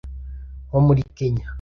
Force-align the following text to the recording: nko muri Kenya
nko 0.67 0.77
muri 0.85 1.01
Kenya 1.17 1.45